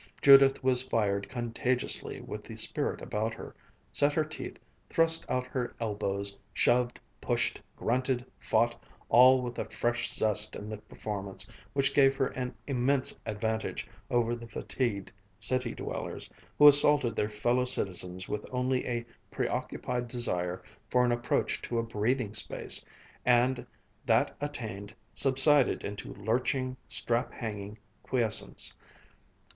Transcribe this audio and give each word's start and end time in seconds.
Judith 0.19 0.63
was 0.63 0.81
fired 0.81 1.29
contagiously 1.29 2.21
with 2.21 2.43
the 2.43 2.55
spirit 2.55 3.03
about 3.03 3.35
her, 3.35 3.53
set 3.93 4.13
her 4.13 4.25
teeth, 4.25 4.57
thrust 4.89 5.29
out 5.29 5.45
her 5.45 5.75
elbows, 5.79 6.35
shoved, 6.55 6.99
pushed, 7.21 7.61
grunted, 7.75 8.25
fought, 8.39 8.83
all 9.09 9.43
with 9.43 9.59
a 9.59 9.65
fresh 9.69 10.09
zest 10.09 10.55
in 10.55 10.69
the 10.71 10.79
performance 10.79 11.47
which 11.73 11.93
gave 11.93 12.15
her 12.15 12.29
an 12.29 12.55
immense 12.65 13.15
advantage 13.27 13.87
over 14.09 14.35
the 14.35 14.47
fatigued 14.47 15.11
city 15.37 15.75
dwellers, 15.75 16.27
who 16.57 16.67
assaulted 16.67 17.15
their 17.15 17.29
fellow 17.29 17.63
citizens 17.63 18.27
with 18.27 18.43
only 18.49 18.83
a 18.87 19.05
preoccupied 19.29 20.07
desire 20.07 20.63
for 20.89 21.05
an 21.05 21.11
approach 21.11 21.61
to 21.61 21.77
a 21.77 21.83
breathing 21.83 22.33
space, 22.33 22.83
and, 23.23 23.63
that 24.07 24.35
attained, 24.41 24.95
subsided 25.13 25.83
into 25.83 26.11
lurching, 26.15 26.75
strap 26.87 27.31
hanging 27.31 27.77
quiescence. 28.01 28.75